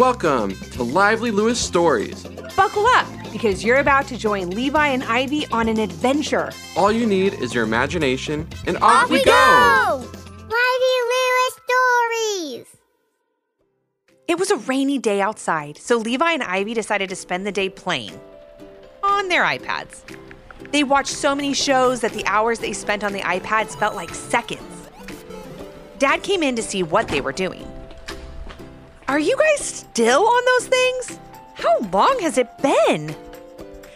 Welcome 0.00 0.58
to 0.70 0.82
Lively 0.82 1.30
Lewis 1.30 1.60
Stories. 1.60 2.24
Buckle 2.56 2.86
up 2.86 3.06
because 3.32 3.62
you're 3.62 3.80
about 3.80 4.06
to 4.06 4.16
join 4.16 4.48
Levi 4.48 4.86
and 4.86 5.04
Ivy 5.04 5.46
on 5.48 5.68
an 5.68 5.78
adventure. 5.78 6.52
All 6.74 6.90
you 6.90 7.04
need 7.04 7.34
is 7.34 7.54
your 7.54 7.64
imagination, 7.64 8.48
and 8.66 8.78
off, 8.78 9.04
Off 9.04 9.10
we 9.10 9.22
go! 9.22 9.96
Lively 10.38 10.96
Lewis 11.10 11.60
Stories! 11.66 12.76
It 14.26 14.38
was 14.38 14.50
a 14.50 14.56
rainy 14.56 14.98
day 14.98 15.20
outside, 15.20 15.76
so 15.76 15.98
Levi 15.98 16.32
and 16.32 16.44
Ivy 16.44 16.72
decided 16.72 17.10
to 17.10 17.14
spend 17.14 17.46
the 17.46 17.52
day 17.52 17.68
playing 17.68 18.18
on 19.02 19.28
their 19.28 19.44
iPads. 19.44 20.00
They 20.72 20.82
watched 20.82 21.10
so 21.12 21.34
many 21.34 21.52
shows 21.52 22.00
that 22.00 22.14
the 22.14 22.24
hours 22.24 22.60
they 22.60 22.72
spent 22.72 23.04
on 23.04 23.12
the 23.12 23.20
iPads 23.20 23.78
felt 23.78 23.94
like 23.94 24.14
seconds. 24.14 24.88
Dad 25.98 26.22
came 26.22 26.42
in 26.42 26.56
to 26.56 26.62
see 26.62 26.82
what 26.82 27.06
they 27.08 27.20
were 27.20 27.32
doing. 27.32 27.69
Are 29.10 29.18
you 29.18 29.36
guys 29.36 29.64
still 29.64 30.24
on 30.24 30.44
those 30.44 30.68
things? 30.68 31.18
How 31.54 31.80
long 31.92 32.20
has 32.20 32.38
it 32.38 32.46
been? 32.62 33.12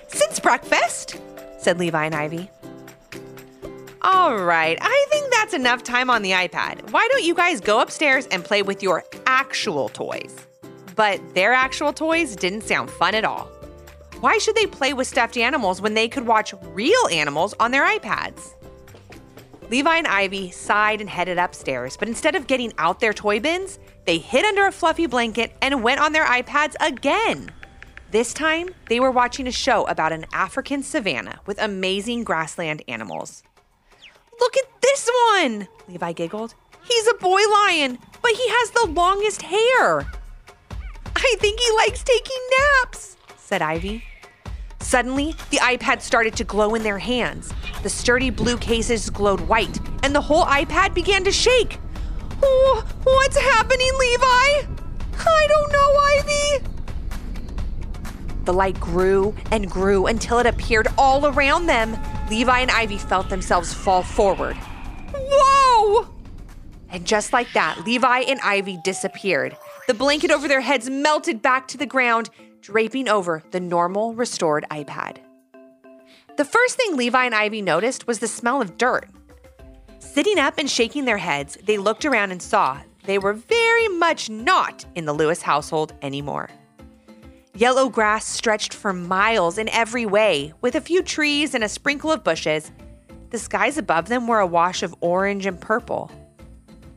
Since 0.09 0.41
breakfast, 0.41 1.21
said 1.57 1.79
Levi 1.79 2.07
and 2.07 2.17
Ivy. 2.17 2.51
All 4.03 4.37
right, 4.37 4.77
I 4.81 5.07
think 5.11 5.33
that's 5.33 5.55
enough 5.55 5.85
time 5.85 6.11
on 6.11 6.23
the 6.23 6.33
iPad. 6.33 6.91
Why 6.91 7.07
don't 7.13 7.23
you 7.23 7.33
guys 7.33 7.61
go 7.61 7.81
upstairs 7.81 8.27
and 8.33 8.45
play 8.45 8.63
with 8.63 8.83
your 8.83 9.05
actual 9.25 9.89
toys? 9.89 10.35
But 10.97 11.21
their 11.37 11.53
actual 11.53 11.93
toys 11.93 12.35
didn't 12.35 12.63
sound 12.63 12.91
fun 12.91 13.15
at 13.15 13.25
all. 13.25 13.45
Why 14.19 14.39
should 14.39 14.57
they 14.57 14.67
play 14.67 14.95
with 14.95 15.07
stuffed 15.07 15.37
animals 15.37 15.81
when 15.81 15.95
they 15.95 16.09
could 16.09 16.27
watch 16.27 16.53
real 16.73 17.07
animals 17.13 17.55
on 17.61 17.71
their 17.71 17.87
iPads? 17.87 18.55
Levi 19.75 19.97
and 19.97 20.07
Ivy 20.07 20.53
sighed 20.53 21.01
and 21.01 21.11
headed 21.11 21.37
upstairs, 21.37 21.97
but 21.97 22.07
instead 22.07 22.37
of 22.37 22.47
getting 22.47 22.73
out 22.79 23.01
their 23.01 23.13
toy 23.13 23.41
bins, 23.41 23.81
they 24.05 24.19
hid 24.19 24.45
under 24.45 24.69
a 24.69 24.71
fluffy 24.71 25.07
blanket 25.07 25.57
and 25.61 25.83
went 25.83 26.01
on 26.01 26.13
their 26.13 26.25
iPads 26.27 26.77
again. 26.79 27.51
This 28.13 28.33
time, 28.33 28.69
they 28.89 29.01
were 29.01 29.11
watching 29.11 29.49
a 29.49 29.51
show 29.51 29.85
about 29.89 30.13
an 30.13 30.27
African 30.33 30.85
savanna 30.85 31.41
with 31.45 31.61
amazing 31.61 32.23
grassland 32.23 32.85
animals. 32.87 33.43
Look 34.39 34.57
at 34.57 34.81
this 34.81 35.11
one, 35.33 35.67
Levi 35.89 36.13
giggled. 36.13 36.55
He's 36.85 37.09
a 37.09 37.15
boy 37.15 37.41
lion, 37.67 37.99
but 38.23 38.31
he 38.31 38.49
has 38.49 38.71
the 38.71 38.93
longest 38.93 39.43
hair. 39.43 40.07
I 41.17 41.37
think 41.41 41.59
he 41.59 41.77
likes 41.79 42.05
taking 42.05 42.43
naps, 42.79 43.17
said 43.39 43.61
Ivy. 43.61 44.05
Suddenly, 44.85 45.35
the 45.51 45.57
iPad 45.57 46.03
started 46.03 46.37
to 46.37 46.45
glow 46.45 46.75
in 46.75 46.83
their 46.83 46.99
hands. 46.99 47.53
The 47.83 47.89
sturdy 47.89 48.29
blue 48.29 48.59
cases 48.59 49.09
glowed 49.09 49.41
white, 49.41 49.81
and 50.03 50.15
the 50.15 50.21
whole 50.21 50.45
iPad 50.45 50.93
began 50.95 51.25
to 51.25 51.33
shake. 51.33 51.79
Oh, 52.43 52.85
what's 53.03 53.37
happening, 53.39 53.91
Levi? 53.99 54.67
I 55.27 55.47
don't 55.49 55.73
know, 55.73 55.97
Ivy. 56.19 56.65
The 58.45 58.53
light 58.53 58.79
grew 58.79 59.35
and 59.51 59.71
grew 59.71 60.07
until 60.07 60.39
it 60.39 60.47
appeared 60.47 60.89
all 60.99 61.27
around 61.27 61.65
them. 61.65 61.97
Levi 62.29 62.61
and 62.61 62.71
Ivy 62.71 62.99
felt 62.99 63.31
themselves 63.31 63.73
fall 63.73 64.03
forward. 64.03 64.57
Whoa! 65.15 66.09
And 66.91 67.07
just 67.07 67.33
like 67.33 67.51
that, 67.55 67.87
Levi 67.87 68.21
and 68.21 68.39
Ivy 68.43 68.79
disappeared. 68.85 69.57
The 69.87 69.95
blanket 69.95 70.31
over 70.31 70.47
their 70.47 70.61
heads 70.61 70.91
melted 70.91 71.41
back 71.41 71.69
to 71.69 71.79
the 71.79 71.87
ground, 71.87 72.29
draping 72.65 73.11
over 73.11 73.43
the 73.51 73.61
normal, 73.61 74.15
restored 74.15 74.65
iPad. 74.71 75.19
The 76.39 76.47
first 76.47 76.77
thing 76.77 76.97
Levi 76.97 77.27
and 77.27 77.35
Ivy 77.35 77.61
noticed 77.61 78.07
was 78.07 78.21
the 78.21 78.27
smell 78.27 78.63
of 78.63 78.79
dirt. 78.79 79.07
Sitting 79.99 80.39
up 80.39 80.55
and 80.57 80.71
shaking 80.71 81.05
their 81.05 81.19
heads, 81.19 81.59
they 81.63 81.77
looked 81.77 82.07
around 82.07 82.33
and 82.33 82.41
saw 82.41 82.81
they 83.05 83.19
were 83.19 83.35
very 83.35 83.89
much 83.89 84.31
not 84.31 84.87
in 84.95 85.05
the 85.05 85.13
Lewis 85.13 85.43
household 85.43 85.93
anymore. 86.01 86.49
Yellow 87.55 87.91
grass 87.91 88.25
stretched 88.25 88.73
for 88.73 88.95
miles 88.95 89.59
in 89.59 89.69
every 89.69 90.07
way, 90.07 90.55
with 90.63 90.75
a 90.75 90.81
few 90.81 91.03
trees 91.03 91.55
and 91.55 91.65
a 91.65 91.69
sprinkle 91.69 92.11
of 92.11 92.25
bushes. 92.25 92.73
The 93.29 93.39
skies 93.39 93.77
above 93.77 94.09
them 94.09 94.27
were 94.27 94.41
a 94.41 94.47
wash 94.47 94.83
of 94.83 94.95
orange 95.03 95.45
and 95.45 95.61
purple. 95.61 96.11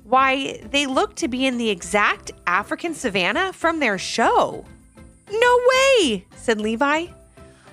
Why, 0.05 0.61
they 0.71 0.85
looked 0.85 1.17
to 1.17 1.27
be 1.27 1.45
in 1.45 1.57
the 1.57 1.69
exact 1.69 2.31
African 2.47 2.93
savanna 2.93 3.51
from 3.51 3.81
their 3.81 3.97
show. 3.97 4.63
No 5.31 5.59
way, 5.73 6.25
said 6.35 6.61
Levi. 6.61 7.07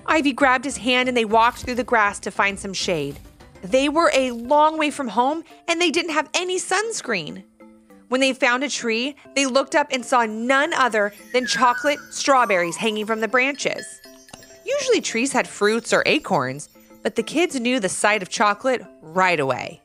Ivy 0.05 0.33
grabbed 0.33 0.65
his 0.65 0.77
hand 0.77 1.09
and 1.09 1.17
they 1.17 1.25
walked 1.25 1.59
through 1.59 1.75
the 1.75 1.83
grass 1.83 2.19
to 2.19 2.31
find 2.31 2.59
some 2.59 2.73
shade. 2.73 3.19
They 3.61 3.89
were 3.89 4.11
a 4.13 4.31
long 4.31 4.77
way 4.77 4.91
from 4.91 5.07
home 5.07 5.43
and 5.67 5.81
they 5.81 5.89
didn't 5.89 6.13
have 6.13 6.29
any 6.33 6.59
sunscreen. 6.59 7.43
When 8.09 8.21
they 8.21 8.33
found 8.33 8.63
a 8.63 8.69
tree, 8.69 9.15
they 9.35 9.47
looked 9.47 9.73
up 9.73 9.87
and 9.91 10.05
saw 10.05 10.25
none 10.25 10.73
other 10.73 11.11
than 11.33 11.47
chocolate 11.47 11.99
strawberries 12.11 12.75
hanging 12.75 13.05
from 13.05 13.19
the 13.19 13.27
branches. 13.27 14.01
Usually, 14.63 15.01
trees 15.01 15.31
had 15.31 15.47
fruits 15.47 15.91
or 15.91 16.03
acorns, 16.05 16.69
but 17.01 17.15
the 17.15 17.23
kids 17.23 17.59
knew 17.59 17.79
the 17.79 17.89
sight 17.89 18.21
of 18.21 18.29
chocolate 18.29 18.83
right 19.01 19.39
away. 19.39 19.81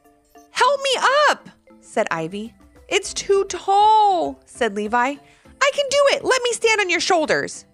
Help 0.50 0.81
me 0.82 0.91
up, 1.31 1.48
said 1.81 2.06
Ivy. 2.10 2.54
It's 2.88 3.14
too 3.14 3.44
tall, 3.44 4.41
said 4.44 4.76
Levi. 4.76 5.16
I 5.70 5.76
can 5.76 5.86
do 5.88 6.16
it. 6.16 6.25
Let 6.25 6.42
me 6.42 6.53
stand 6.53 6.81
on 6.81 6.91
your 6.91 7.00
shoulders. 7.00 7.64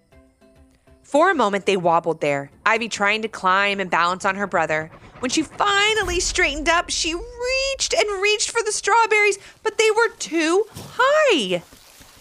For 1.01 1.31
a 1.31 1.35
moment, 1.35 1.65
they 1.65 1.77
wobbled 1.77 2.21
there, 2.21 2.51
Ivy 2.65 2.89
trying 2.89 3.23
to 3.23 3.27
climb 3.27 3.79
and 3.79 3.89
balance 3.89 4.25
on 4.25 4.35
her 4.35 4.45
brother. 4.45 4.91
When 5.19 5.31
she 5.31 5.41
finally 5.41 6.19
straightened 6.19 6.69
up, 6.69 6.91
she 6.91 7.15
reached 7.15 7.93
and 7.93 8.21
reached 8.21 8.51
for 8.51 8.61
the 8.61 8.71
strawberries, 8.71 9.39
but 9.63 9.77
they 9.77 9.89
were 9.89 10.09
too 10.19 10.65
high. 10.75 11.63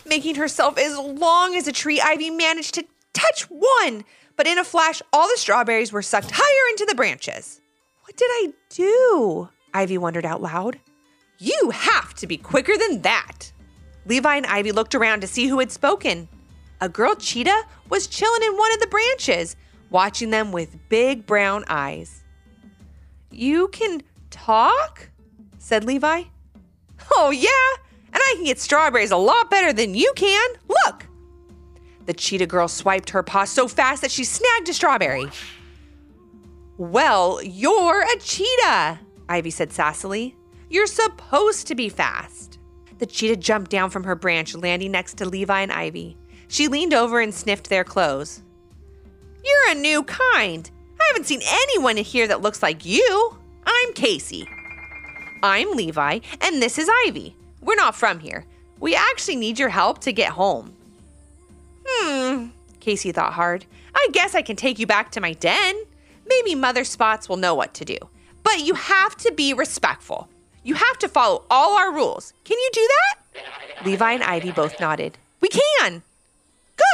Making 0.07 0.37
herself 0.37 0.79
as 0.79 0.97
long 0.97 1.57
as 1.57 1.69
a 1.69 1.73
tree, 1.73 2.01
Ivy 2.01 2.31
managed 2.31 2.75
to 2.75 2.87
touch 3.13 3.43
one, 3.51 4.05
but 4.37 4.47
in 4.47 4.57
a 4.57 4.65
flash, 4.65 5.03
all 5.13 5.29
the 5.29 5.37
strawberries 5.37 5.93
were 5.93 6.01
sucked 6.01 6.31
higher 6.33 6.71
into 6.71 6.87
the 6.87 6.95
branches. 6.95 7.61
What 8.05 8.17
did 8.17 8.31
I 8.31 8.53
do? 8.71 9.49
Ivy 9.75 9.99
wondered 9.99 10.25
out 10.25 10.41
loud. 10.41 10.79
You 11.39 11.71
have 11.71 12.15
to 12.15 12.27
be 12.27 12.39
quicker 12.39 12.79
than 12.79 13.03
that. 13.03 13.53
Levi 14.07 14.37
and 14.37 14.47
Ivy 14.47 14.73
looked 14.73 14.95
around 14.95 15.21
to 15.21 15.27
see 15.27 15.47
who 15.47 15.59
had 15.59 15.73
spoken. 15.73 16.29
A 16.81 16.89
girl 16.89 17.15
cheetah 17.15 17.65
was 17.89 18.07
chilling 18.07 18.43
in 18.43 18.57
one 18.57 18.73
of 18.75 18.81
the 18.81 18.87
branches, 18.87 19.57
watching 19.91 20.31
them 20.31 20.53
with 20.53 20.89
big 20.89 21.27
brown 21.27 21.65
eyes. 21.69 22.23
You 23.31 23.69
can 23.69 24.03
talk? 24.31 25.11
said 25.59 25.85
Levi. 25.85 26.23
Oh, 27.13 27.31
yeah, 27.31 27.49
and 28.13 28.23
I 28.23 28.35
can 28.37 28.45
get 28.45 28.61
strawberries 28.61 29.11
a 29.11 29.17
lot 29.17 29.51
better 29.51 29.73
than 29.73 29.95
you 29.95 30.13
can. 30.17 30.51
Look! 30.69 31.07
The 32.07 32.15
cheetah 32.15 32.47
girl 32.47 32.69
swiped 32.69 33.11
her 33.11 33.23
paw 33.23 33.45
so 33.45 33.67
fast 33.67 34.03
that 34.03 34.13
she 34.13 34.25
snagged 34.25 34.69
a 34.69 34.75
strawberry. 34.75 35.29
Well, 36.79 37.43
you're 37.43 38.03
a 38.03 38.19
cheetah, 38.21 39.01
Ivy 39.29 39.51
said 39.51 39.71
sassily. 39.71 40.35
You're 40.71 40.87
supposed 40.87 41.67
to 41.67 41.75
be 41.75 41.89
fast. 41.89 42.46
The 42.99 43.07
cheetah 43.07 43.37
jumped 43.37 43.71
down 43.71 43.91
from 43.91 44.05
her 44.05 44.15
branch, 44.15 44.55
landing 44.55 44.93
next 44.93 45.15
to 45.19 45.29
Levi 45.29 45.61
and 45.61 45.73
Ivy. 45.73 46.17
She 46.49 46.69
leaned 46.69 46.95
over 46.95 47.21
and 47.21 47.35
sniffed 47.35 47.69
their 47.69 47.85
clothes. 47.85 48.43
You're 49.45 49.77
a 49.77 49.81
new 49.81 50.03
kind. 50.05 50.71
I 50.99 51.05
haven't 51.09 51.27
seen 51.27 51.43
anyone 51.45 51.97
here 51.97 52.27
that 52.27 52.41
looks 52.41 52.63
like 52.63 52.85
you. 52.85 53.37
I'm 53.65 53.93
Casey. 53.93 54.49
I'm 55.43 55.73
Levi, 55.73 56.21
and 56.41 56.63
this 56.63 56.79
is 56.79 56.89
Ivy. 57.07 57.37
We're 57.61 57.75
not 57.75 57.95
from 57.95 58.19
here. 58.19 58.47
We 58.81 58.95
actually 58.95 59.37
need 59.37 59.59
your 59.59 59.69
help 59.69 60.01
to 60.01 60.13
get 60.13 60.31
home. 60.31 60.73
Hmm, 61.87 62.47
Casey 62.81 63.13
thought 63.13 63.35
hard. 63.35 63.67
I 63.95 64.09
guess 64.13 64.35
I 64.35 64.43
can 64.43 64.57
take 64.57 64.79
you 64.79 64.87
back 64.87 65.11
to 65.13 65.21
my 65.21 65.33
den. 65.35 65.77
Maybe 66.27 66.55
Mother 66.55 66.85
Spots 66.85 67.29
will 67.29 67.37
know 67.37 67.55
what 67.55 67.75
to 67.75 67.85
do. 67.85 67.97
But 68.43 68.61
you 68.61 68.75
have 68.75 69.17
to 69.19 69.33
be 69.33 69.53
respectful. 69.53 70.29
You 70.67 70.75
have 70.75 70.99
to 70.99 71.09
follow 71.09 71.45
all 71.49 71.79
our 71.79 71.95
rules. 71.95 72.33
Can 72.45 72.59
you 72.59 72.71
do 72.73 72.89
that? 72.89 73.87
Levi 73.87 74.13
and 74.15 74.25
Ivy 74.25 74.51
both 74.51 74.81
nodded. 74.81 75.17
We 75.41 75.49
can. 75.49 76.03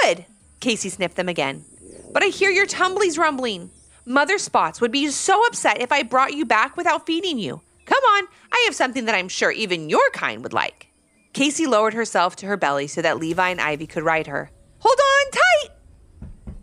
Good. 0.03 0.27
Casey 0.61 0.91
sniffed 0.91 1.17
them 1.17 1.31
again. 1.31 1.65
But 2.13 2.23
I 2.23 2.27
hear 2.27 2.51
your 2.51 2.67
tumblies 2.67 3.17
rumbling. 3.17 3.71
Mother 4.05 4.37
Spots 4.37 4.83
would 4.83 4.93
be 4.93 5.09
so 5.09 5.47
upset 5.47 5.81
if 5.81 5.91
I 5.91 6.03
brought 6.03 6.35
you 6.35 6.45
back 6.45 6.77
without 6.77 7.07
feeding 7.07 7.39
you. 7.39 7.63
Come 7.87 8.05
on, 8.05 8.25
I 8.53 8.63
have 8.67 8.75
something 8.75 9.07
that 9.07 9.15
I'm 9.15 9.29
sure 9.29 9.51
even 9.51 9.89
your 9.89 10.11
kind 10.11 10.43
would 10.43 10.53
like. 10.53 10.89
Casey 11.33 11.67
lowered 11.67 11.95
herself 11.95 12.37
to 12.37 12.47
her 12.47 12.59
belly 12.59 12.89
so 12.89 13.01
that 13.01 13.19
Levi 13.19 13.49
and 13.49 13.61
Ivy 13.61 13.87
could 13.87 14.03
ride 14.03 14.27
her. 14.27 14.51
Hold 14.81 14.99
on! 14.99 15.42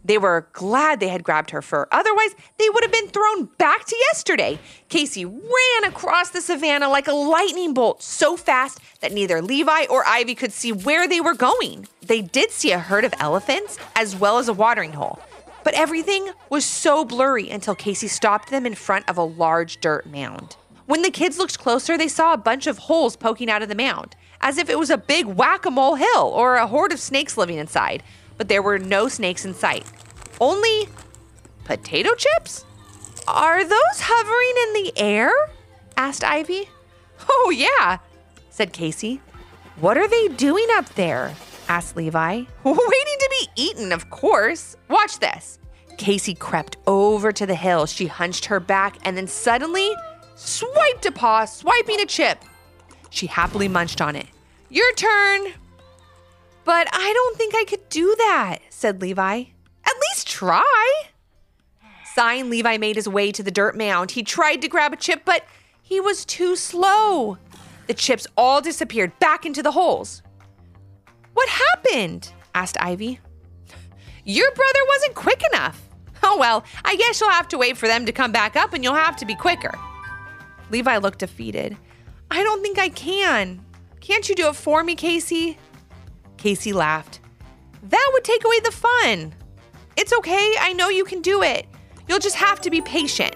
They 0.10 0.18
were 0.18 0.48
glad 0.54 1.00
they 1.00 1.10
had 1.10 1.24
grabbed 1.24 1.52
her 1.52 1.62
fur. 1.62 1.88
Otherwise, 1.92 2.32
they 2.58 2.68
would 2.68 2.84
have 2.84 2.92
been 2.92 3.10
thrown 3.10 3.46
back 3.60 3.86
to 3.86 3.96
yesterday. 4.10 4.58
Casey 4.88 5.24
ran 5.24 5.84
across 5.84 6.32
the 6.32 6.42
savannah 6.42 6.90
like 6.90 7.08
a 7.08 7.14
lightning 7.14 7.76
bolt 7.76 8.02
so 8.02 8.36
fast 8.36 8.80
that 9.02 9.12
neither 9.12 9.40
Levi 9.40 9.86
or 9.86 10.04
Ivy 10.08 10.34
could 10.34 10.52
see 10.52 10.72
where 10.72 11.08
they 11.08 11.22
were 11.22 11.36
going. 11.36 11.88
They 12.02 12.24
did 12.24 12.50
see 12.50 12.72
a 12.72 12.80
herd 12.80 13.06
of 13.06 13.14
elephants 13.20 13.78
as 13.96 14.16
well 14.16 14.40
as 14.40 14.48
a 14.48 14.54
watering 14.54 14.94
hole. 14.94 15.20
But 15.64 15.76
everything 15.76 16.32
was 16.50 16.66
so 16.66 17.06
blurry 17.06 17.52
until 17.52 17.76
Casey 17.76 18.08
stopped 18.08 18.50
them 18.50 18.66
in 18.66 18.74
front 18.74 19.08
of 19.08 19.16
a 19.16 19.24
large 19.24 19.80
dirt 19.80 20.08
mound. 20.08 20.56
When 20.88 21.04
the 21.04 21.12
kids 21.12 21.38
looked 21.38 21.60
closer, 21.60 22.00
they 22.00 22.08
saw 22.08 22.34
a 22.34 22.38
bunch 22.38 22.66
of 22.66 22.80
holes 22.80 23.16
poking 23.16 23.48
out 23.48 23.62
of 23.62 23.70
the 23.70 23.76
mound. 23.76 24.16
as 24.42 24.58
if 24.58 24.70
it 24.70 24.80
was 24.80 24.90
a 24.90 24.98
big 24.98 25.26
whack 25.26 25.66
a 25.66 25.72
mole 25.72 25.96
hill 25.96 26.32
or 26.34 26.56
a 26.56 26.68
horde 26.68 26.94
of 26.94 27.00
snakes 27.00 27.38
living 27.38 27.58
inside. 27.58 28.02
But 28.40 28.48
there 28.48 28.64
were 28.64 28.80
no 28.80 29.10
snakes 29.10 29.46
in 29.46 29.54
sight. 29.54 29.86
Only 30.42 30.88
potato 31.66 32.16
chips? 32.16 32.66
Are 33.28 33.64
those 33.64 34.00
hovering 34.00 34.78
in 34.78 34.84
the 34.84 34.94
air? 34.98 35.32
asked 35.98 36.24
Ivy. 36.24 36.70
Oh, 37.30 37.52
yeah, 37.54 37.98
said 38.50 38.72
Casey. 38.72 39.22
What 39.80 39.98
are 39.98 40.08
they 40.08 40.30
doing 40.30 40.66
up 40.72 40.88
there? 40.96 41.36
asked 41.68 41.98
Levi. 41.98 42.44
Waiting 42.64 43.20
to 43.20 43.30
be 43.40 43.48
eaten, 43.62 43.92
of 43.92 44.10
course. 44.10 44.78
Watch 44.90 45.20
this. 45.20 45.60
Casey 45.98 46.34
crept 46.34 46.78
over 46.88 47.34
to 47.34 47.46
the 47.46 47.56
hill. 47.56 47.86
She 47.86 48.08
hunched 48.08 48.46
her 48.46 48.62
back 48.62 48.98
and 49.04 49.18
then 49.18 49.28
suddenly 49.28 49.92
swiped 50.36 51.06
a 51.06 51.12
paw, 51.12 51.44
swiping 51.44 52.00
a 52.00 52.06
chip. 52.06 52.44
She 53.10 53.28
happily 53.28 53.68
munched 53.68 54.00
on 54.00 54.16
it. 54.16 54.28
Your 54.70 54.92
turn. 54.94 55.54
But 56.70 56.88
I 56.94 57.14
don't 57.14 57.36
think 57.36 57.56
I 57.56 57.64
could 57.64 57.90
do 57.90 58.14
that, 58.20 58.60
said 58.70 59.02
Levi. 59.02 59.40
At 59.40 59.94
least 60.12 60.28
try. 60.28 60.92
Sighing, 62.14 62.52
Levi 62.52 62.78
made 62.78 62.96
his 62.96 63.10
way 63.10 63.32
to 63.32 63.42
the 63.42 63.50
dirt 63.50 63.76
mound. 63.76 64.12
He 64.12 64.22
tried 64.22 64.58
to 64.58 64.68
grab 64.68 64.94
a 64.94 64.96
chip, 64.96 65.24
but 65.26 65.44
he 65.82 66.00
was 66.00 66.26
too 66.26 66.56
slow. 66.56 67.40
The 67.88 67.96
chips 67.96 68.28
all 68.38 68.62
disappeared 68.62 69.18
back 69.18 69.48
into 69.48 69.64
the 69.64 69.72
holes. 69.72 70.22
What 71.34 71.50
happened? 71.50 72.32
asked 72.54 72.78
Ivy. 72.80 73.20
Your 74.24 74.52
brother 74.52 74.80
wasn't 74.90 75.16
quick 75.16 75.42
enough. 75.52 75.82
Oh 76.22 76.38
well, 76.38 76.64
I 76.86 76.96
guess 76.98 77.20
you'll 77.20 77.32
have 77.32 77.48
to 77.48 77.58
wait 77.58 77.78
for 77.78 77.88
them 77.88 78.06
to 78.06 78.12
come 78.12 78.32
back 78.32 78.56
up 78.56 78.74
and 78.74 78.84
you'll 78.84 78.94
have 78.94 79.16
to 79.16 79.26
be 79.26 79.34
quicker. 79.34 79.74
Levi 80.70 80.98
looked 80.98 81.18
defeated. 81.18 81.76
I 82.30 82.44
don't 82.44 82.62
think 82.62 82.78
I 82.78 82.90
can. 82.90 83.66
Can't 84.02 84.30
you 84.30 84.36
do 84.36 84.50
it 84.50 84.56
for 84.56 84.84
me, 84.84 84.94
Casey? 84.94 85.58
Casey 86.40 86.72
laughed. 86.72 87.20
That 87.84 88.10
would 88.14 88.24
take 88.24 88.46
away 88.46 88.60
the 88.62 88.72
fun. 88.72 89.36
It's 89.98 90.14
okay, 90.14 90.54
I 90.60 90.74
know 90.74 90.88
you 90.88 91.04
can 91.04 91.22
do 91.22 91.44
it. 91.44 91.66
You'll 92.08 92.20
just 92.20 92.38
have 92.38 92.62
to 92.62 92.70
be 92.70 92.82
patient. 92.82 93.36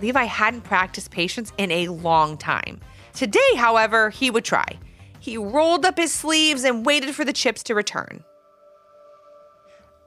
Levi 0.00 0.24
hadn't 0.24 0.60
practiced 0.62 1.10
patience 1.10 1.52
in 1.56 1.70
a 1.70 1.88
long 1.88 2.36
time. 2.36 2.80
Today, 3.14 3.54
however, 3.56 4.10
he 4.10 4.30
would 4.30 4.44
try. 4.44 4.78
He 5.20 5.38
rolled 5.38 5.86
up 5.86 5.96
his 5.96 6.12
sleeves 6.12 6.64
and 6.64 6.84
waited 6.84 7.14
for 7.14 7.24
the 7.24 7.32
chips 7.32 7.62
to 7.64 7.74
return. 7.74 8.24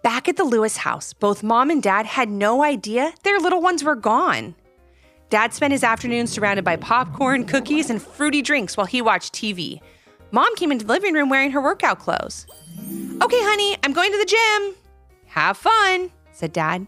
Back 0.04 0.28
at 0.28 0.38
the 0.38 0.44
Lewis 0.44 0.78
house, 0.78 1.14
both 1.14 1.42
mom 1.42 1.72
and 1.72 1.82
dad 1.82 2.06
had 2.06 2.30
no 2.30 2.64
idea 2.64 3.14
their 3.24 3.40
little 3.40 3.62
ones 3.62 3.84
were 3.84 3.96
gone. 3.96 4.56
Dad 5.30 5.54
spent 5.54 5.72
his 5.72 5.84
afternoon 5.84 6.28
surrounded 6.28 6.64
by 6.64 6.76
popcorn, 6.76 7.46
cookies, 7.46 7.90
and 7.90 8.00
fruity 8.00 8.44
drinks 8.44 8.78
while 8.78 8.86
he 8.86 9.02
watched 9.02 9.34
TV. 9.34 9.82
Mom 10.34 10.56
came 10.56 10.72
into 10.72 10.84
the 10.84 10.92
living 10.92 11.14
room 11.14 11.30
wearing 11.30 11.52
her 11.52 11.62
workout 11.62 12.00
clothes. 12.00 12.48
Okay, 13.22 13.40
honey, 13.44 13.78
I'm 13.84 13.94
going 13.94 14.12
to 14.12 14.18
the 14.18 14.26
gym. 14.26 14.76
Have 15.28 15.58
fun, 15.58 16.12
said 16.32 16.52
Dad. 16.52 16.88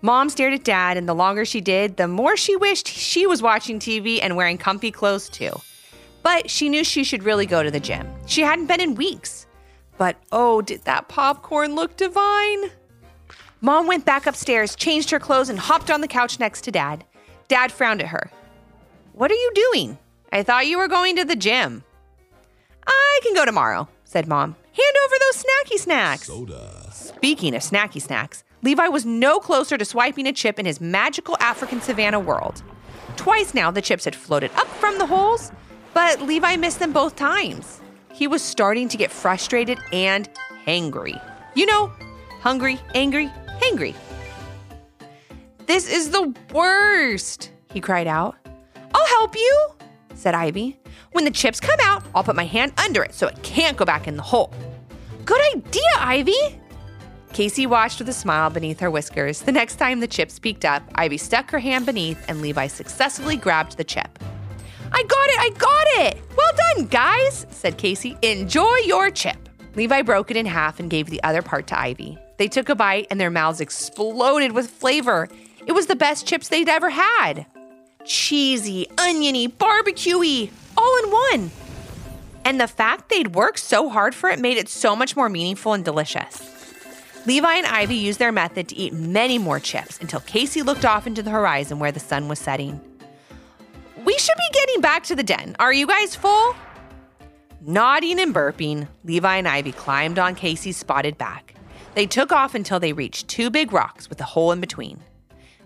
Mom 0.00 0.30
stared 0.30 0.54
at 0.54 0.64
Dad, 0.64 0.96
and 0.96 1.06
the 1.06 1.14
longer 1.14 1.44
she 1.44 1.60
did, 1.60 1.98
the 1.98 2.08
more 2.08 2.38
she 2.38 2.56
wished 2.56 2.88
she 2.88 3.26
was 3.26 3.42
watching 3.42 3.78
TV 3.78 4.18
and 4.22 4.34
wearing 4.34 4.56
comfy 4.56 4.90
clothes 4.90 5.28
too. 5.28 5.50
But 6.22 6.48
she 6.48 6.70
knew 6.70 6.84
she 6.84 7.04
should 7.04 7.22
really 7.22 7.44
go 7.44 7.62
to 7.62 7.70
the 7.70 7.78
gym. 7.78 8.08
She 8.24 8.40
hadn't 8.40 8.66
been 8.68 8.80
in 8.80 8.94
weeks. 8.94 9.46
But 9.98 10.16
oh, 10.32 10.62
did 10.62 10.86
that 10.86 11.08
popcorn 11.08 11.74
look 11.74 11.98
divine? 11.98 12.70
Mom 13.60 13.86
went 13.86 14.06
back 14.06 14.26
upstairs, 14.26 14.74
changed 14.74 15.10
her 15.10 15.20
clothes, 15.20 15.50
and 15.50 15.58
hopped 15.58 15.90
on 15.90 16.00
the 16.00 16.08
couch 16.08 16.40
next 16.40 16.62
to 16.64 16.70
Dad. 16.70 17.04
Dad 17.46 17.70
frowned 17.70 18.00
at 18.00 18.08
her. 18.08 18.30
What 19.12 19.30
are 19.30 19.34
you 19.34 19.52
doing? 19.54 19.98
I 20.32 20.42
thought 20.42 20.66
you 20.66 20.78
were 20.78 20.88
going 20.88 21.16
to 21.16 21.26
the 21.26 21.36
gym. 21.36 21.84
Can 23.24 23.32
go 23.32 23.46
tomorrow, 23.46 23.88
said 24.04 24.28
Mom. 24.28 24.54
Hand 24.72 24.96
over 25.06 25.14
those 25.18 25.42
snacky 25.42 25.78
snacks. 25.78 26.26
Soda. 26.26 26.90
Speaking 26.92 27.54
of 27.54 27.62
snacky 27.62 28.02
snacks, 28.02 28.44
Levi 28.60 28.88
was 28.88 29.06
no 29.06 29.40
closer 29.40 29.78
to 29.78 29.84
swiping 29.86 30.26
a 30.26 30.32
chip 30.32 30.58
in 30.58 30.66
his 30.66 30.78
magical 30.78 31.34
African 31.40 31.80
savannah 31.80 32.20
world. 32.20 32.62
Twice 33.16 33.54
now, 33.54 33.70
the 33.70 33.80
chips 33.80 34.04
had 34.04 34.14
floated 34.14 34.50
up 34.56 34.66
from 34.66 34.98
the 34.98 35.06
holes, 35.06 35.52
but 35.94 36.20
Levi 36.20 36.56
missed 36.56 36.80
them 36.80 36.92
both 36.92 37.16
times. 37.16 37.80
He 38.12 38.26
was 38.26 38.42
starting 38.42 38.90
to 38.90 38.98
get 38.98 39.10
frustrated 39.10 39.78
and 39.90 40.28
hangry. 40.66 41.18
You 41.54 41.64
know, 41.64 41.90
hungry, 42.42 42.78
angry, 42.94 43.32
hangry. 43.58 43.94
This 45.64 45.90
is 45.90 46.10
the 46.10 46.34
worst, 46.52 47.52
he 47.72 47.80
cried 47.80 48.06
out. 48.06 48.36
I'll 48.94 49.06
help 49.06 49.34
you, 49.34 49.68
said 50.14 50.34
Ivy. 50.34 50.78
When 51.14 51.24
the 51.24 51.30
chips 51.30 51.60
come 51.60 51.78
out, 51.80 52.02
I'll 52.12 52.24
put 52.24 52.34
my 52.34 52.44
hand 52.44 52.72
under 52.76 53.00
it 53.04 53.14
so 53.14 53.28
it 53.28 53.40
can't 53.44 53.76
go 53.76 53.84
back 53.84 54.08
in 54.08 54.16
the 54.16 54.22
hole. 54.22 54.52
Good 55.24 55.40
idea, 55.54 55.82
Ivy. 56.00 56.60
Casey 57.32 57.66
watched 57.66 58.00
with 58.00 58.08
a 58.08 58.12
smile 58.12 58.50
beneath 58.50 58.80
her 58.80 58.90
whiskers. 58.90 59.40
The 59.40 59.52
next 59.52 59.76
time 59.76 60.00
the 60.00 60.08
chip 60.08 60.32
peeked 60.42 60.64
up, 60.64 60.82
Ivy 60.96 61.18
stuck 61.18 61.52
her 61.52 61.60
hand 61.60 61.86
beneath 61.86 62.18
and 62.26 62.42
Levi 62.42 62.66
successfully 62.66 63.36
grabbed 63.36 63.76
the 63.76 63.84
chip. 63.84 64.18
I 64.90 65.04
got 65.04 65.28
it, 65.28 65.38
I 65.38 65.50
got 65.56 65.86
it! 66.04 66.20
Well 66.36 66.52
done, 66.74 66.86
guys, 66.86 67.46
said 67.48 67.78
Casey. 67.78 68.18
Enjoy 68.22 68.74
your 68.84 69.12
chip. 69.12 69.48
Levi 69.76 70.02
broke 70.02 70.32
it 70.32 70.36
in 70.36 70.46
half 70.46 70.80
and 70.80 70.90
gave 70.90 71.10
the 71.10 71.22
other 71.22 71.42
part 71.42 71.68
to 71.68 71.78
Ivy. 71.78 72.18
They 72.38 72.48
took 72.48 72.68
a 72.68 72.74
bite 72.74 73.06
and 73.08 73.20
their 73.20 73.30
mouths 73.30 73.60
exploded 73.60 74.50
with 74.50 74.68
flavor. 74.68 75.28
It 75.64 75.72
was 75.72 75.86
the 75.86 75.94
best 75.94 76.26
chips 76.26 76.48
they'd 76.48 76.68
ever 76.68 76.90
had. 76.90 77.46
Cheesy, 78.04 78.88
oniony, 78.98 79.46
barbecuey, 79.48 80.50
all 80.76 80.98
in 81.04 81.10
one. 81.10 81.50
And 82.44 82.60
the 82.60 82.68
fact 82.68 83.08
they'd 83.08 83.34
worked 83.34 83.58
so 83.58 83.88
hard 83.88 84.14
for 84.14 84.28
it 84.30 84.38
made 84.38 84.58
it 84.58 84.68
so 84.68 84.94
much 84.94 85.16
more 85.16 85.28
meaningful 85.28 85.72
and 85.72 85.84
delicious. 85.84 86.50
Levi 87.26 87.54
and 87.54 87.66
Ivy 87.66 87.94
used 87.94 88.18
their 88.18 88.32
method 88.32 88.68
to 88.68 88.76
eat 88.76 88.92
many 88.92 89.38
more 89.38 89.58
chips 89.58 89.98
until 90.00 90.20
Casey 90.20 90.62
looked 90.62 90.84
off 90.84 91.06
into 91.06 91.22
the 91.22 91.30
horizon 91.30 91.78
where 91.78 91.92
the 91.92 92.00
sun 92.00 92.28
was 92.28 92.38
setting. 92.38 92.78
We 94.04 94.18
should 94.18 94.36
be 94.36 94.58
getting 94.58 94.82
back 94.82 95.04
to 95.04 95.14
the 95.14 95.22
den. 95.22 95.56
Are 95.58 95.72
you 95.72 95.86
guys 95.86 96.14
full? 96.14 96.54
Nodding 97.62 98.20
and 98.20 98.34
burping, 98.34 98.88
Levi 99.04 99.36
and 99.36 99.48
Ivy 99.48 99.72
climbed 99.72 100.18
on 100.18 100.34
Casey's 100.34 100.76
spotted 100.76 101.16
back. 101.16 101.54
They 101.94 102.06
took 102.06 102.30
off 102.30 102.54
until 102.54 102.78
they 102.78 102.92
reached 102.92 103.28
two 103.28 103.48
big 103.48 103.72
rocks 103.72 104.10
with 104.10 104.20
a 104.20 104.24
hole 104.24 104.52
in 104.52 104.60
between. 104.60 105.02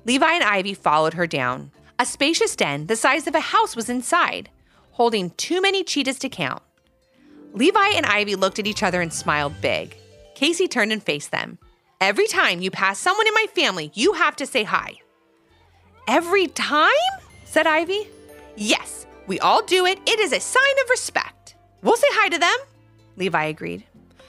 Levi 0.05 0.31
and 0.31 0.45
Ivy 0.45 0.75
followed 0.75 1.15
her 1.15 1.27
down. 1.27 1.73
A 1.99 2.07
spacious 2.07 2.55
den 2.55 2.87
the 2.87 2.95
size 2.95 3.27
of 3.27 3.35
a 3.35 3.41
house 3.41 3.75
was 3.75 3.89
inside, 3.89 4.49
holding 4.99 5.31
too 5.37 5.63
many 5.63 5.85
cheetahs 5.85 6.19
to 6.19 6.29
count. 6.29 6.61
Levi 7.55 7.89
and 7.95 8.05
Ivy 8.05 8.35
looked 8.35 8.59
at 8.59 8.67
each 8.67 8.83
other 8.83 9.01
and 9.01 9.13
smiled 9.13 9.55
big. 9.61 9.97
Casey 10.35 10.67
turned 10.67 10.93
and 10.93 11.01
faced 11.01 11.31
them. 11.31 11.57
Every 12.01 12.27
time 12.27 12.61
you 12.61 12.73
pass 12.73 12.99
someone 12.99 13.29
in 13.29 13.33
my 13.33 13.47
family, 13.55 13.93
you 13.95 14.15
have 14.15 14.35
to 14.37 14.45
say 14.47 14.65
hi. 14.65 14.95
Every 16.09 16.49
time? 16.49 17.13
said 17.45 17.65
Ivy. 17.67 18.09
Yes, 18.57 19.07
we 19.29 19.39
all 19.39 19.65
do 19.65 19.87
it. 19.87 20.01
It 20.05 20.19
is 20.19 20.33
a 20.33 20.41
sign 20.41 20.79
of 20.83 20.91
respect. 20.91 21.55
We'll 21.81 21.97
say 21.97 22.09
hi 22.11 22.29
to 22.31 22.39
them, 22.39 22.57
Levi 23.17 23.45
agreed. 23.45 23.85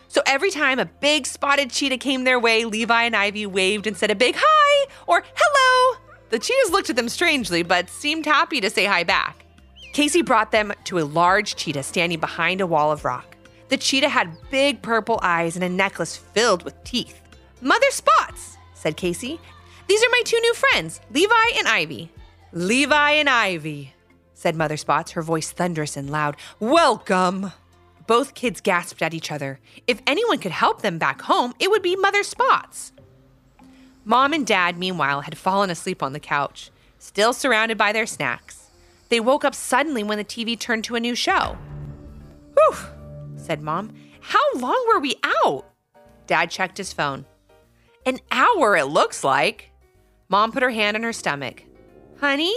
So 0.07 0.21
every 0.27 0.51
time 0.51 0.77
a 0.77 0.85
big 0.85 1.25
spotted 1.25 1.71
cheetah 1.71 1.97
came 1.97 2.25
their 2.25 2.39
way, 2.39 2.65
Levi 2.65 3.03
and 3.03 3.15
Ivy 3.15 3.47
waved 3.47 3.87
and 3.87 3.97
said 3.97 4.11
a 4.11 4.15
big 4.15 4.35
hi 4.37 4.91
or 5.07 5.23
hello. 5.35 5.99
The 6.29 6.37
cheetahs 6.37 6.71
looked 6.71 6.91
at 6.91 6.95
them 6.95 7.09
strangely, 7.09 7.63
but 7.63 7.89
seemed 7.89 8.27
happy 8.27 8.61
to 8.61 8.69
say 8.69 8.85
hi 8.85 9.03
back. 9.03 9.45
Casey 9.93 10.21
brought 10.21 10.51
them 10.51 10.71
to 10.85 10.99
a 10.99 11.05
large 11.05 11.55
cheetah 11.55 11.83
standing 11.83 12.19
behind 12.19 12.61
a 12.61 12.67
wall 12.67 12.91
of 12.91 13.05
rock. 13.05 13.35
The 13.69 13.77
cheetah 13.77 14.09
had 14.09 14.37
big 14.49 14.81
purple 14.81 15.19
eyes 15.21 15.55
and 15.55 15.63
a 15.63 15.69
necklace 15.69 16.17
filled 16.17 16.63
with 16.63 16.83
teeth. 16.83 17.21
Mother 17.61 17.89
Spots, 17.91 18.57
said 18.73 18.97
Casey. 18.97 19.39
These 19.87 20.03
are 20.03 20.09
my 20.11 20.21
two 20.25 20.39
new 20.39 20.53
friends, 20.53 21.01
Levi 21.11 21.49
and 21.57 21.67
Ivy. 21.67 22.11
Levi 22.51 23.11
and 23.11 23.29
Ivy, 23.29 23.93
said 24.33 24.55
Mother 24.55 24.77
Spots, 24.77 25.11
her 25.11 25.21
voice 25.21 25.51
thunderous 25.51 25.97
and 25.97 26.09
loud. 26.09 26.37
Welcome. 26.59 27.51
Both 28.07 28.33
kids 28.33 28.61
gasped 28.61 29.01
at 29.01 29.13
each 29.13 29.31
other. 29.31 29.59
If 29.85 30.01
anyone 30.07 30.39
could 30.39 30.51
help 30.51 30.81
them 30.81 30.97
back 30.97 31.21
home, 31.21 31.53
it 31.59 31.69
would 31.69 31.83
be 31.83 31.95
Mother 31.95 32.23
Spots. 32.23 32.91
Mom 34.05 34.33
and 34.33 34.47
Dad, 34.47 34.77
meanwhile, 34.77 35.21
had 35.21 35.37
fallen 35.37 35.69
asleep 35.69 36.01
on 36.01 36.13
the 36.13 36.19
couch, 36.19 36.71
still 36.97 37.33
surrounded 37.33 37.77
by 37.77 37.91
their 37.91 38.07
snacks. 38.07 38.68
They 39.09 39.19
woke 39.19 39.43
up 39.43 39.55
suddenly 39.55 40.03
when 40.03 40.17
the 40.17 40.23
TV 40.23 40.57
turned 40.57 40.83
to 40.85 40.95
a 40.95 40.99
new 40.99 41.15
show. 41.15 41.57
Whew, 42.53 42.77
said 43.35 43.61
Mom. 43.61 43.93
How 44.21 44.53
long 44.55 44.85
were 44.87 44.99
we 44.99 45.15
out? 45.23 45.65
Dad 46.27 46.51
checked 46.51 46.77
his 46.77 46.93
phone. 46.93 47.25
An 48.05 48.19
hour, 48.31 48.77
it 48.77 48.85
looks 48.85 49.23
like. 49.23 49.71
Mom 50.29 50.51
put 50.51 50.63
her 50.63 50.69
hand 50.69 50.95
on 50.95 51.03
her 51.03 51.13
stomach. 51.13 51.63
Honey? 52.19 52.55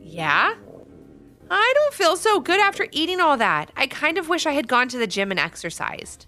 Yeah? 0.00 0.54
I 1.50 1.72
don't 1.74 1.94
feel 1.94 2.16
so 2.16 2.38
good 2.38 2.60
after 2.60 2.86
eating 2.92 3.20
all 3.20 3.36
that. 3.36 3.72
I 3.76 3.88
kind 3.88 4.18
of 4.18 4.28
wish 4.28 4.46
I 4.46 4.52
had 4.52 4.68
gone 4.68 4.88
to 4.88 4.98
the 4.98 5.08
gym 5.08 5.32
and 5.32 5.40
exercised. 5.40 6.26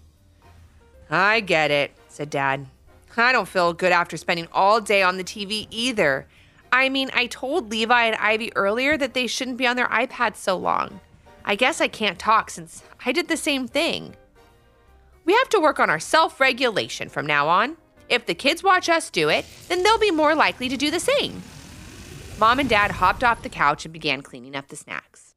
I 1.09 1.39
get 1.39 1.71
it, 1.71 1.91
said 2.09 2.29
Dad. 2.29 2.67
I 3.15 3.31
don't 3.31 3.47
feel 3.47 3.73
good 3.73 3.91
after 3.91 4.17
spending 4.17 4.47
all 4.51 4.81
day 4.81 5.03
on 5.03 5.17
the 5.17 5.23
TV 5.23 5.67
either. 5.69 6.27
I 6.73 6.89
mean, 6.89 7.11
I 7.13 7.27
told 7.27 7.69
Levi 7.69 8.05
and 8.05 8.15
Ivy 8.15 8.51
earlier 8.55 8.97
that 8.97 9.13
they 9.13 9.27
shouldn't 9.27 9.57
be 9.57 9.67
on 9.67 9.75
their 9.75 9.87
iPads 9.89 10.37
so 10.37 10.57
long. 10.57 10.99
I 11.45 11.53
guess 11.53 11.79
I 11.79 11.87
can't 11.87 12.17
talk 12.17 12.49
since 12.49 12.81
I 13.05 13.11
did 13.11 13.27
the 13.27 13.37
same 13.37 13.67
thing. 13.67 14.15
We 15.23 15.33
have 15.33 15.49
to 15.49 15.59
work 15.59 15.79
on 15.79 15.91
our 15.91 15.99
self 15.99 16.39
regulation 16.39 17.09
from 17.09 17.27
now 17.27 17.47
on. 17.47 17.77
If 18.09 18.25
the 18.25 18.33
kids 18.33 18.63
watch 18.63 18.89
us 18.89 19.11
do 19.11 19.29
it, 19.29 19.45
then 19.67 19.83
they'll 19.83 19.99
be 19.99 20.09
more 20.09 20.33
likely 20.33 20.67
to 20.67 20.75
do 20.75 20.89
the 20.89 20.99
same. 20.99 21.43
Mom 22.39 22.57
and 22.57 22.67
Dad 22.67 22.89
hopped 22.89 23.23
off 23.23 23.43
the 23.43 23.49
couch 23.49 23.85
and 23.85 23.93
began 23.93 24.23
cleaning 24.23 24.55
up 24.55 24.69
the 24.69 24.75
snacks. 24.75 25.35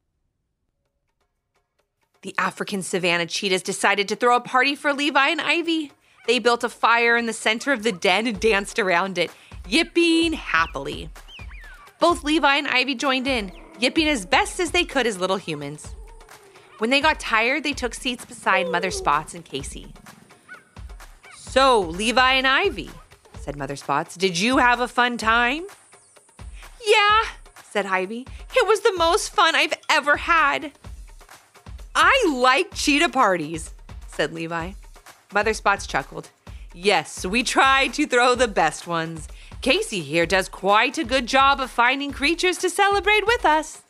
The 2.23 2.33
African 2.39 2.81
savanna 2.81 3.27
cheetahs 3.27 3.61
decided 3.61 4.07
to 4.07 4.15
throw 4.15 4.35
a 4.35 4.41
party 4.41 4.75
for 4.75 4.91
Levi 4.91 5.27
and 5.29 5.39
Ivy. 5.39 5.91
They 6.25 6.39
built 6.39 6.63
a 6.63 6.69
fire 6.69 7.15
in 7.15 7.27
the 7.27 7.31
center 7.31 7.71
of 7.71 7.83
the 7.83 7.91
den 7.91 8.25
and 8.25 8.39
danced 8.39 8.79
around 8.79 9.19
it, 9.19 9.29
yipping 9.67 10.33
happily. 10.33 11.11
Both 11.99 12.23
Levi 12.23 12.55
and 12.55 12.67
Ivy 12.67 12.95
joined 12.95 13.27
in, 13.27 13.51
yipping 13.79 14.07
as 14.07 14.25
best 14.25 14.59
as 14.59 14.71
they 14.71 14.83
could 14.83 15.07
as 15.07 15.19
little 15.19 15.37
humans. 15.37 15.95
When 16.77 16.91
they 16.91 17.01
got 17.01 17.19
tired, 17.19 17.63
they 17.63 17.73
took 17.73 17.93
seats 17.93 18.23
beside 18.23 18.69
Mother 18.69 18.91
Spots 18.91 19.33
and 19.33 19.43
Casey. 19.43 19.93
So, 21.35 21.79
Levi 21.79 22.33
and 22.33 22.45
Ivy, 22.45 22.91
said 23.39 23.55
Mother 23.55 23.75
Spots, 23.75 24.15
did 24.15 24.37
you 24.37 24.57
have 24.57 24.79
a 24.79 24.87
fun 24.87 25.17
time? 25.17 25.65
Yeah, 26.85 27.21
said 27.63 27.87
Ivy. 27.87 28.27
It 28.55 28.67
was 28.67 28.81
the 28.81 28.93
most 28.93 29.29
fun 29.29 29.55
I've 29.55 29.73
ever 29.89 30.17
had. 30.17 30.71
I 31.95 32.31
like 32.31 32.75
cheetah 32.75 33.09
parties, 33.09 33.73
said 34.07 34.33
Levi. 34.33 34.73
Mother 35.33 35.53
Spots 35.55 35.87
chuckled. 35.87 36.29
Yes, 36.79 37.25
we 37.25 37.41
try 37.41 37.87
to 37.87 38.05
throw 38.05 38.35
the 38.35 38.47
best 38.47 38.85
ones. 38.85 39.27
Casey 39.63 40.01
here 40.01 40.27
does 40.27 40.47
quite 40.47 40.99
a 40.99 41.03
good 41.03 41.25
job 41.25 41.59
of 41.59 41.71
finding 41.71 42.11
creatures 42.11 42.59
to 42.59 42.69
celebrate 42.69 43.25
with 43.25 43.45
us. 43.45 43.81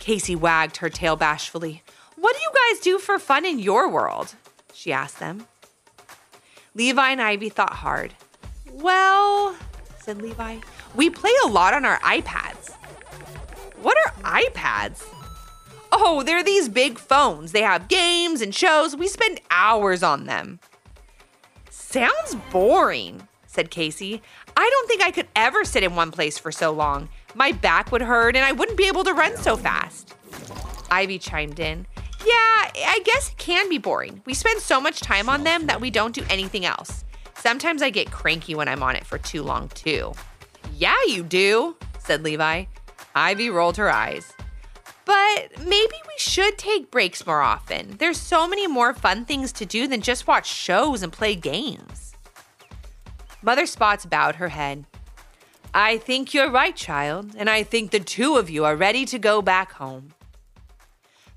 Casey 0.00 0.34
wagged 0.34 0.78
her 0.78 0.88
tail 0.88 1.14
bashfully. 1.14 1.84
What 2.16 2.34
do 2.34 2.42
you 2.42 2.50
guys 2.52 2.82
do 2.82 2.98
for 2.98 3.20
fun 3.20 3.44
in 3.44 3.60
your 3.60 3.88
world? 3.88 4.34
She 4.74 4.92
asked 4.92 5.20
them. 5.20 5.46
Levi 6.74 7.08
and 7.08 7.22
Ivy 7.22 7.50
thought 7.50 7.74
hard. 7.74 8.14
Well, 8.72 9.54
said 10.00 10.20
Levi, 10.20 10.58
we 10.96 11.08
play 11.08 11.32
a 11.44 11.48
lot 11.48 11.72
on 11.72 11.84
our 11.84 12.00
iPads. 12.00 12.72
What 13.80 13.96
are 14.04 14.42
iPads? 14.42 15.06
Oh, 15.92 16.24
they're 16.24 16.42
these 16.42 16.68
big 16.68 16.98
phones. 16.98 17.52
They 17.52 17.62
have 17.62 17.86
games 17.86 18.40
and 18.40 18.52
shows. 18.52 18.96
We 18.96 19.06
spend 19.06 19.40
hours 19.52 20.02
on 20.02 20.26
them. 20.26 20.58
Sounds 21.88 22.34
boring, 22.50 23.28
said 23.46 23.70
Casey. 23.70 24.20
I 24.56 24.68
don't 24.68 24.88
think 24.88 25.02
I 25.02 25.12
could 25.12 25.28
ever 25.36 25.64
sit 25.64 25.84
in 25.84 25.94
one 25.94 26.10
place 26.10 26.36
for 26.36 26.50
so 26.50 26.72
long. 26.72 27.08
My 27.36 27.52
back 27.52 27.92
would 27.92 28.02
hurt 28.02 28.34
and 28.34 28.44
I 28.44 28.50
wouldn't 28.50 28.76
be 28.76 28.88
able 28.88 29.04
to 29.04 29.14
run 29.14 29.36
so 29.36 29.56
fast. 29.56 30.12
Ivy 30.90 31.20
chimed 31.20 31.60
in. 31.60 31.86
Yeah, 32.26 32.70
I 32.74 33.00
guess 33.04 33.30
it 33.30 33.38
can 33.38 33.68
be 33.68 33.78
boring. 33.78 34.20
We 34.26 34.34
spend 34.34 34.60
so 34.60 34.80
much 34.80 35.00
time 35.00 35.28
on 35.28 35.44
them 35.44 35.66
that 35.68 35.80
we 35.80 35.90
don't 35.90 36.12
do 36.12 36.24
anything 36.28 36.66
else. 36.66 37.04
Sometimes 37.36 37.82
I 37.82 37.90
get 37.90 38.10
cranky 38.10 38.56
when 38.56 38.66
I'm 38.66 38.82
on 38.82 38.96
it 38.96 39.06
for 39.06 39.16
too 39.16 39.44
long, 39.44 39.68
too. 39.68 40.12
Yeah, 40.76 40.96
you 41.06 41.22
do, 41.22 41.76
said 42.00 42.24
Levi. 42.24 42.64
Ivy 43.14 43.48
rolled 43.48 43.76
her 43.76 43.90
eyes. 43.90 44.32
But 45.06 45.64
maybe 45.64 45.94
we 45.94 46.18
should 46.18 46.58
take 46.58 46.90
breaks 46.90 47.24
more 47.24 47.40
often. 47.40 47.96
There's 47.98 48.20
so 48.20 48.46
many 48.46 48.66
more 48.66 48.92
fun 48.92 49.24
things 49.24 49.52
to 49.52 49.64
do 49.64 49.86
than 49.86 50.02
just 50.02 50.26
watch 50.26 50.46
shows 50.46 51.02
and 51.02 51.12
play 51.12 51.36
games. 51.36 52.12
Mother 53.40 53.66
Spots 53.66 54.04
bowed 54.04 54.34
her 54.34 54.48
head. 54.48 54.84
I 55.72 55.98
think 55.98 56.34
you're 56.34 56.50
right, 56.50 56.74
child, 56.74 57.34
and 57.36 57.48
I 57.48 57.62
think 57.62 57.92
the 57.92 58.00
two 58.00 58.36
of 58.36 58.50
you 58.50 58.64
are 58.64 58.74
ready 58.74 59.04
to 59.06 59.18
go 59.18 59.40
back 59.40 59.72
home. 59.72 60.12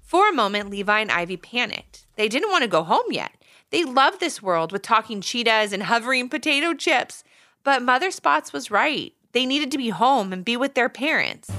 For 0.02 0.28
a 0.28 0.34
moment, 0.34 0.72
Levi 0.72 1.02
and 1.02 1.12
Ivy 1.12 1.38
panicked. 1.38 2.06
They 2.16 2.28
didn't 2.28 2.50
want 2.50 2.64
to 2.64 2.68
go 2.68 2.82
home 2.82 3.12
yet. 3.12 3.34
They 3.70 3.84
loved 3.84 4.20
this 4.20 4.42
world 4.42 4.72
with 4.72 4.82
talking 4.82 5.22
cheetahs 5.22 5.72
and 5.72 5.84
hovering 5.84 6.30
potato 6.30 6.74
chips. 6.74 7.24
But 7.64 7.84
Mother 7.84 8.10
Spots 8.10 8.52
was 8.52 8.72
right. 8.72 9.14
They 9.34 9.46
needed 9.46 9.70
to 9.72 9.78
be 9.78 9.90
home 9.90 10.34
and 10.34 10.44
be 10.44 10.58
with 10.58 10.74
their 10.74 10.90
parents. 10.90 11.52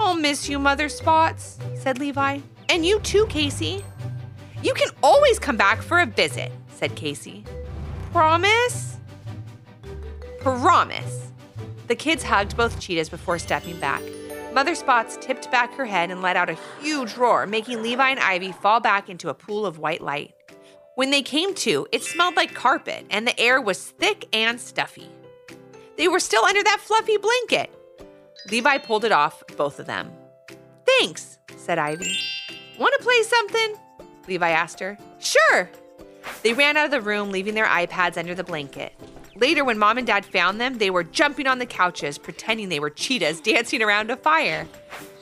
I'll 0.00 0.16
miss 0.16 0.48
you, 0.48 0.58
Mother 0.58 0.88
Spots, 0.88 1.58
said 1.74 1.98
Levi. 1.98 2.40
And 2.70 2.86
you 2.86 3.00
too, 3.00 3.26
Casey. 3.26 3.84
You 4.62 4.72
can 4.72 4.88
always 5.02 5.38
come 5.38 5.58
back 5.58 5.82
for 5.82 6.00
a 6.00 6.06
visit, 6.06 6.50
said 6.68 6.94
Casey. 6.94 7.44
Promise? 8.10 8.96
Promise. 10.40 11.32
The 11.86 11.94
kids 11.94 12.22
hugged 12.22 12.56
both 12.56 12.80
cheetahs 12.80 13.10
before 13.10 13.38
stepping 13.38 13.78
back. 13.78 14.02
Mother 14.54 14.74
Spots 14.74 15.18
tipped 15.20 15.50
back 15.50 15.74
her 15.74 15.84
head 15.84 16.10
and 16.10 16.22
let 16.22 16.34
out 16.34 16.48
a 16.48 16.58
huge 16.80 17.16
roar, 17.16 17.46
making 17.46 17.82
Levi 17.82 18.08
and 18.08 18.20
Ivy 18.20 18.52
fall 18.52 18.80
back 18.80 19.10
into 19.10 19.28
a 19.28 19.34
pool 19.34 19.66
of 19.66 19.78
white 19.78 20.00
light. 20.00 20.34
When 20.94 21.10
they 21.10 21.22
came 21.22 21.54
to, 21.56 21.86
it 21.92 22.02
smelled 22.02 22.36
like 22.36 22.54
carpet 22.54 23.04
and 23.10 23.26
the 23.26 23.38
air 23.38 23.60
was 23.60 23.90
thick 23.90 24.26
and 24.32 24.58
stuffy. 24.58 25.08
They 25.96 26.08
were 26.08 26.20
still 26.20 26.44
under 26.44 26.62
that 26.62 26.80
fluffy 26.80 27.18
blanket. 27.18 27.70
Levi 28.50 28.78
pulled 28.78 29.04
it 29.04 29.12
off, 29.12 29.42
both 29.56 29.78
of 29.78 29.86
them. 29.86 30.10
Thanks, 30.86 31.38
said 31.56 31.78
Ivy. 31.78 32.16
Want 32.78 32.94
to 32.98 33.04
play 33.04 33.22
something? 33.22 33.74
Levi 34.28 34.50
asked 34.50 34.80
her. 34.80 34.96
Sure. 35.18 35.68
They 36.42 36.52
ran 36.52 36.76
out 36.76 36.86
of 36.86 36.90
the 36.90 37.00
room, 37.00 37.30
leaving 37.30 37.54
their 37.54 37.66
iPads 37.66 38.16
under 38.16 38.34
the 38.34 38.44
blanket. 38.44 38.92
Later, 39.36 39.64
when 39.64 39.78
mom 39.78 39.98
and 39.98 40.06
dad 40.06 40.24
found 40.24 40.60
them, 40.60 40.78
they 40.78 40.90
were 40.90 41.04
jumping 41.04 41.46
on 41.46 41.58
the 41.58 41.66
couches, 41.66 42.18
pretending 42.18 42.68
they 42.68 42.80
were 42.80 42.90
cheetahs 42.90 43.40
dancing 43.42 43.82
around 43.82 44.10
a 44.10 44.16
fire. 44.16 44.66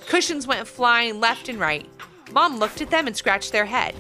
Cushions 0.07 0.47
went 0.47 0.67
flying 0.67 1.21
left 1.21 1.49
and 1.49 1.61
right. 1.61 1.89
Mom 2.33 2.59
looked 2.59 2.81
at 2.81 2.91
them 2.91 3.07
and 3.07 3.17
scratched 3.17 3.53
their 3.53 3.65
head. 3.67 3.95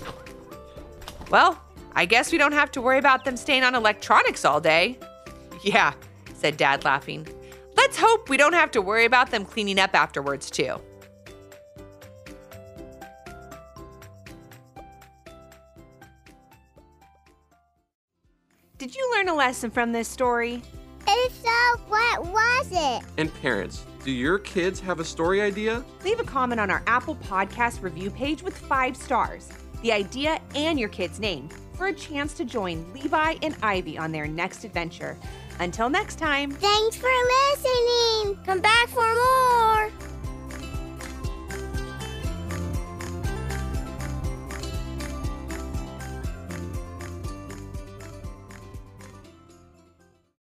Well, 1.30 1.60
I 1.94 2.04
guess 2.04 2.32
we 2.32 2.38
don't 2.38 2.52
have 2.52 2.70
to 2.72 2.80
worry 2.80 2.98
about 2.98 3.24
them 3.24 3.36
staying 3.36 3.64
on 3.64 3.74
electronics 3.74 4.44
all 4.44 4.60
day. 4.60 4.98
Yeah, 5.62 5.92
said 6.34 6.56
Dad, 6.56 6.84
laughing. 6.84 7.26
Let's 7.78 7.96
hope 7.96 8.28
we 8.28 8.36
don't 8.36 8.54
have 8.54 8.72
to 8.72 8.82
worry 8.82 9.04
about 9.04 9.30
them 9.30 9.44
cleaning 9.44 9.78
up 9.78 9.94
afterwards, 9.94 10.50
too. 10.50 10.80
Did 18.78 18.96
you 18.96 19.12
learn 19.14 19.28
a 19.28 19.34
lesson 19.34 19.70
from 19.70 19.92
this 19.92 20.08
story? 20.08 20.60
If 21.06 21.32
so, 21.40 21.80
what 21.86 22.26
was 22.26 22.68
it? 22.72 23.04
And 23.16 23.32
parents, 23.42 23.84
do 24.04 24.10
your 24.10 24.40
kids 24.40 24.80
have 24.80 24.98
a 24.98 25.04
story 25.04 25.40
idea? 25.40 25.84
Leave 26.02 26.18
a 26.18 26.24
comment 26.24 26.60
on 26.60 26.72
our 26.72 26.82
Apple 26.88 27.14
Podcast 27.14 27.80
review 27.80 28.10
page 28.10 28.42
with 28.42 28.58
five 28.58 28.96
stars, 28.96 29.52
the 29.82 29.92
idea, 29.92 30.40
and 30.56 30.80
your 30.80 30.88
kid's 30.88 31.20
name 31.20 31.48
for 31.74 31.86
a 31.86 31.92
chance 31.92 32.34
to 32.34 32.44
join 32.44 32.92
Levi 32.92 33.36
and 33.42 33.54
Ivy 33.62 33.96
on 33.96 34.10
their 34.10 34.26
next 34.26 34.64
adventure. 34.64 35.16
Until 35.60 35.90
next 35.90 36.18
time. 36.18 36.50
Thanks 36.52 36.96
for 36.96 37.10
listening. 37.52 38.38
Come 38.44 38.60
back 38.60 38.88
for 38.88 39.02
more. 39.02 39.90